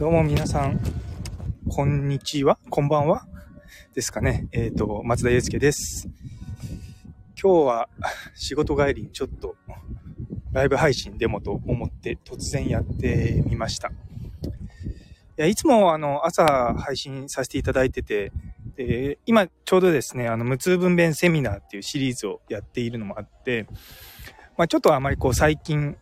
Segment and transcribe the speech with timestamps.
[0.00, 0.80] どうも皆さん、
[1.68, 2.58] こんにちは？
[2.70, 3.26] こんばんは？
[3.94, 4.48] ですかね。
[4.50, 6.08] えっ、ー、と、松田祐介です。
[7.38, 7.88] 今日は
[8.34, 9.56] 仕事帰りにちょっと
[10.52, 13.88] ライブ配信でもと思って突然やってみました。
[13.88, 13.92] い
[15.36, 18.32] や、いつもあの朝配信させていただいてて、
[18.76, 23.66] で今ちょうどですね、あの無痛分娩セミナーっていうシリーズをやっているのもあって、
[24.56, 25.98] まあちょっとあまりこう最近、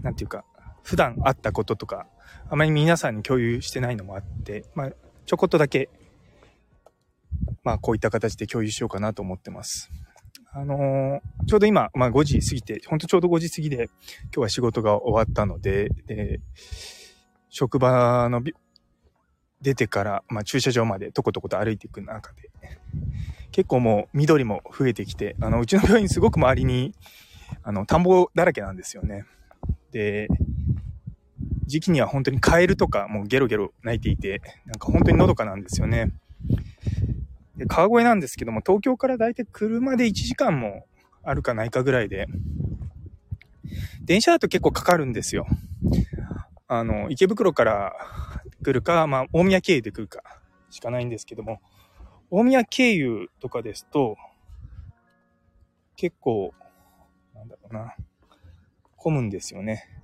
[0.00, 0.44] なんていうか、
[0.82, 2.06] 普段あったこととか、
[2.50, 4.90] あまり皆さんに共有してないのもあって、まあ、
[5.26, 5.88] ちょこっとだけ、
[7.64, 9.90] まあ、こういった形で共有しようかなと思ってます。
[10.54, 13.88] あのー、ちょうど今、まあ5時過ぎて、ほんとちょうど5時過ぎで、
[14.24, 16.40] 今日は仕事が終わったので、で、
[17.48, 18.42] 職場の
[19.62, 22.50] 出てから、まあ駐車場までとことこと歩いていく中で、
[23.50, 26.94] 結構もう緑も増えてきて、あの、うちの病院すごく周りに、
[27.62, 29.24] あの、田んぼだらけなんですよね。
[29.90, 30.28] で、
[31.72, 36.12] 時期には本当にカエルとかもうゲロゲロ鳴いていて、なんか本当にのどかなんですよね。
[37.56, 40.84] で、川越なんですけども、東京からだいたい車で1時間も
[41.22, 42.26] あるかないかぐらいで、
[44.02, 45.46] 電車だと結構かかるんですよ。
[46.68, 47.94] あの、池袋から
[48.62, 50.22] 来るか、まあ、大宮経由で来るか
[50.68, 51.62] しかないんですけども、
[52.30, 54.18] 大宮経由とかですと、
[55.96, 56.52] 結構、
[57.34, 57.96] なんだろうな、
[58.96, 60.01] 混むんですよね。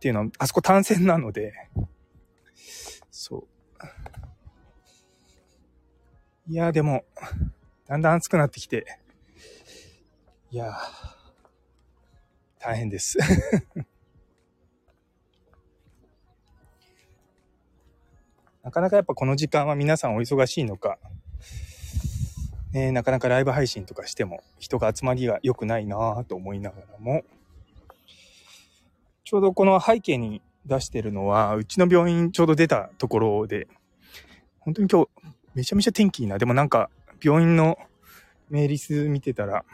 [0.00, 1.52] っていうのは、あそこ単線なので、
[3.10, 3.46] そう。
[6.50, 7.04] いや、でも、
[7.86, 8.86] だんだん暑くなってきて、
[10.50, 10.72] いや、
[12.58, 13.18] 大変です。
[18.64, 20.98] なかなかやっぱこの時間は皆さんお忙しいのか、
[22.72, 27.22] ね、なかなかライブ配信とかしても人が集まりが良くないなぁと思いながらも、
[29.30, 33.68] ちょうどこの背景に出してるのは、うちの病院ちょうど出たところで、
[34.58, 35.08] 本当に今日
[35.54, 36.36] めちゃめちゃ天気いいな。
[36.36, 36.90] でもなんか
[37.22, 37.78] 病院の
[38.48, 39.64] メーリス見てたら、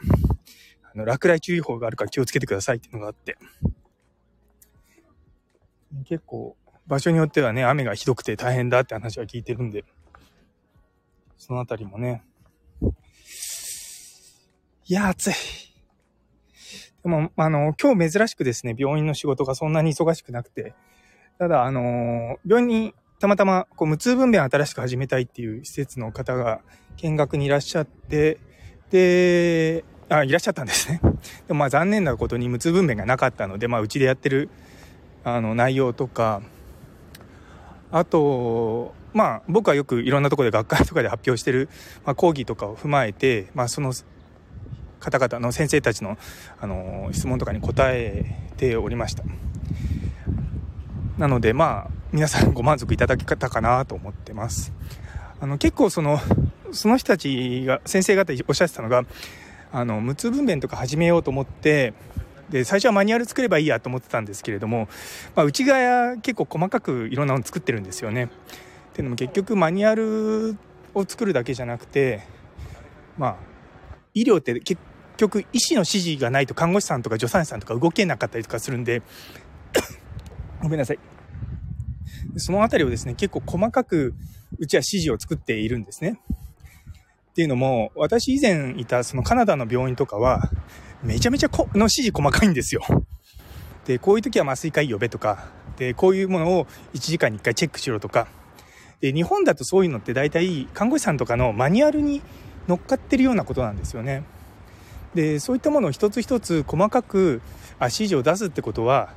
[0.83, 3.35] あの落雷注意報があるから気をつけてくださいっていうのがあって、
[6.05, 9.85] 結構場所によってはね、雨がひどくて大変だって話は聞いてるんで、
[11.35, 12.23] そのあたりもね、
[14.85, 15.66] いや、暑い。
[17.07, 20.73] でも、あの、今日珍しくですね、病院の仕事がそんなに忙しくなくて、
[21.39, 26.59] ただ、あの、病院にたまたま、こう、無痛分娩新しく始めたいっていう施設の方が
[26.97, 28.39] 見学にいらっしゃって、
[28.91, 30.99] で、あ、いらっしゃったんですね。
[31.47, 34.49] でもまあ残念なことに無痛分娩がなかったので、まあうちでやってる、
[35.23, 36.41] あの、内容とか、
[37.89, 41.69] あと、まあ僕はよくいろんなところで学会とかで発表してる、
[42.05, 43.93] まあ、講義とかを踏まえて、まあその
[44.99, 46.17] 方々の先生たちの、
[46.59, 49.23] あの質問とかに答えておりました
[51.17, 54.71] なのでまあ皆さんご満足いただけたかなと思ってます
[55.39, 56.19] あの結構その
[56.71, 59.03] その人たちが先生方おっしゃってたのが
[59.71, 61.93] あの無痛分娩とか始めようと思って
[62.49, 64.87] で最初はマニュアル作ればいいやと思ってたんですけれども、
[65.35, 68.25] まあ、内側結構細かくいろんなの作ってるんですよね。
[68.25, 68.27] っ
[68.93, 70.57] ていうのも結局マニュアル
[70.93, 72.23] を作るだけじゃなくて
[73.17, 73.35] まあ
[74.21, 74.81] 医療って結
[75.17, 79.01] 局医師の指示がないと看護師さんとか助産師さんとか動けなかったりとかするんで
[80.61, 80.99] ごめんなさい。
[82.37, 84.13] そのあたりをですね、結構細かく
[84.59, 86.19] うちは指示を作っているんですね。
[87.31, 90.49] っていうのも、私以前いたそのカナダの病院とかは、
[91.03, 92.81] めちゃめちゃこの指示細かいんですよ。
[93.85, 98.27] で、こういう時は麻酔科医呼べとか、で、こういうものを1時間に1回チェックしろとか、
[98.99, 102.21] で、日本だとそういうのって大体看護師さんとかのマニュアルに
[102.67, 104.23] 乗っかってるようなことなんですよね。
[105.15, 107.41] でそういったものを一つ一つ細かく
[107.81, 109.09] 指示を出すってことは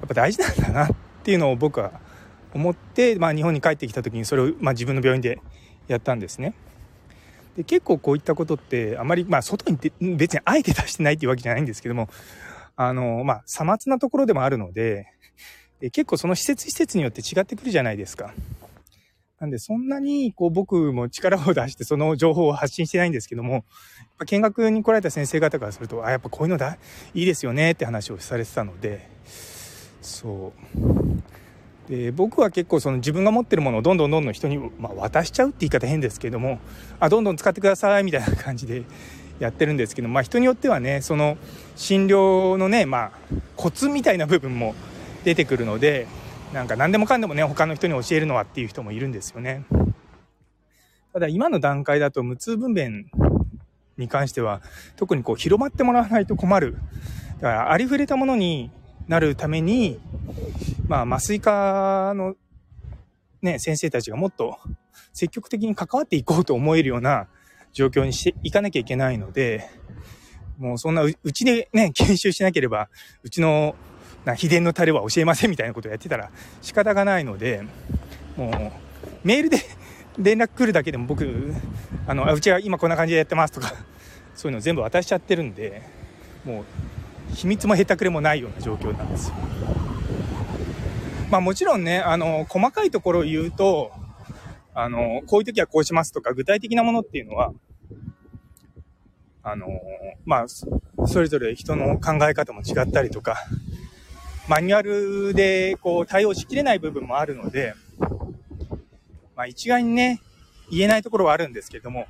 [0.00, 0.90] やっぱ大事なんだなっ
[1.22, 1.92] ていうのを僕は
[2.54, 5.40] 思って、まあ、日本に帰ってきた時にそれを、まあ、自分の病院で
[5.88, 6.54] やったんですね。
[7.56, 9.78] で結構こういったことってあまり、まあ、外に
[10.16, 12.08] 別にあえて出してないっていうわけじゃないんですけども
[12.76, 15.06] あの、まあ、さまつなところでもあるので
[15.80, 18.32] で結構その施設施設によって違ってくるじゃないですか。
[19.42, 23.64] なんで、そんなに、こう、僕も力を出して、その情報を発信してないんですけども、
[24.24, 26.78] 見学に来られた先生方からすると、あ、やっぱこういうのだ、
[27.12, 29.08] いいですよねって話をされてたので、
[30.00, 30.52] そ
[31.88, 31.90] う。
[31.90, 36.60] で、僕は結構その自分が持ってるものをどんどんどんどん人に、まあ、渡しちゃうって言い方変ですけども、
[37.00, 38.84] あ、どんどん使ってくださいみたいな感じで
[39.40, 41.36] やってるんですけど、まあ、人によってはね、その
[41.74, 43.10] 診療のね、まあ、
[43.56, 44.76] コツみたいな部分も
[45.24, 46.06] 出てくるので、
[46.52, 49.64] なんか何でもかんでもね、他の人に教えるのはっていう人もいるんですよね。
[51.12, 53.04] ただ今の段階だと無痛分娩
[53.96, 54.62] に関しては
[54.96, 56.76] 特にこう広まってもらわないと困る。
[57.36, 58.70] だからありふれたものに
[59.08, 59.98] なるために、
[60.88, 62.36] まあ麻酔科の
[63.40, 64.58] ね、先生たちがもっと
[65.12, 67.28] 積極的に関わっていこうと思えるような
[67.72, 69.68] 状況にしていかなきゃいけないので、
[70.58, 72.88] もうそんなう、ちでね、研修しなければ、
[73.22, 73.74] うちの
[74.24, 76.30] な秘伝のタレは教えませんみたいなことをやってたら
[76.60, 77.62] 仕方がないので、
[78.36, 78.72] もう、
[79.24, 79.58] メールで
[80.18, 81.54] 連絡来るだけでも僕、
[82.06, 83.74] あの、うちは今こんな感じでやってますとか、
[84.34, 85.82] そういうの全部渡しちゃってるんで、
[86.44, 86.64] もう、
[87.34, 89.34] 秘密もへったくれもないような状況なんですよ。
[91.30, 93.90] まあもちろんね、あの、細かいところを言うと、
[94.74, 97.52] あの、こういう時はこうしますとか、具体的なものっていうのは、
[99.42, 99.66] あの、
[100.24, 103.36] まあ、それぞれ人の考え方も違ったりとか、
[104.48, 107.74] マニュアルでこう対応しきれない部分もあるので、
[109.36, 110.20] まあ一概にね、
[110.70, 112.06] 言えないところはあるんですけれども、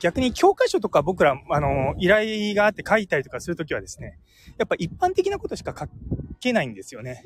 [0.00, 4.18] 逆に教科書とか僕ら、あの、依頼があって書いたりとかするときはですね、
[4.58, 5.86] やっぱ一般的なことしか書
[6.40, 7.24] けないんですよね。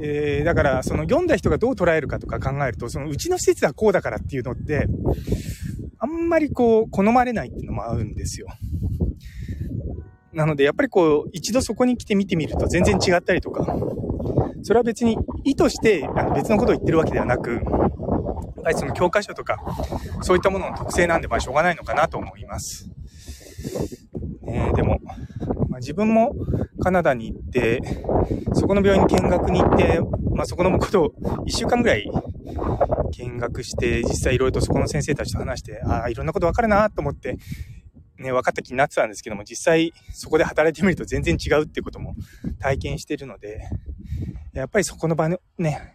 [0.00, 4.86] えー、だから、その読んだ人がどう捉えるかとか考えると、そのうちの施設はこうだからっていうのって、
[5.98, 8.46] あんまりこう、好まれないっていうのもあるんですよ。
[10.32, 13.76] なので、やっぱりこう、一度そこに来て見てみると全然違ったりとか、
[14.62, 17.62] それは別に意図してあの別のことを言ってるわけではなく、やっ
[18.62, 19.58] ぱりその教科書とか、
[20.22, 22.90] そういったものの特性なんで、まあしょうがないのかなと思います。
[24.46, 24.98] えー、でも、
[25.68, 26.34] まあ、自分も
[26.82, 27.80] カナダに行って、
[28.54, 30.00] そこの病院に見学に行って、
[30.34, 31.08] まあ、そこのことを
[31.46, 32.10] 1週間ぐらい
[33.18, 37.36] 見学して、実際いろいろとそこの先生たちと話して、ああ、いろんなことわかるなと思って、
[38.18, 42.14] ね、分かった気になってたんですけども、実際そこで働いてみると全然違うっていうことも
[42.58, 43.68] 体験してるので、
[44.52, 45.94] やっぱりそこの場のね、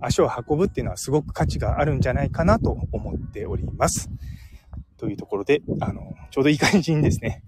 [0.00, 4.10] 足を運ぶっていうのはすごく価値があるんじゃないかなと思っております。
[4.96, 7.42] というところで、あの、ちょうどいい感じにですね、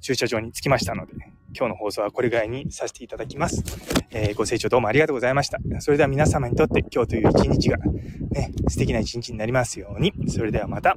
[0.00, 1.12] 駐車場に着きましたので、
[1.56, 3.62] 今日の放送はこれぐらいにさせていただきます。
[4.10, 5.58] えー、ご清聴どうもありがとうございました。
[5.78, 10.12] それでは皆様にとって今日という一日がね、素敵な一日になりますように。
[10.28, 10.94] それではまた。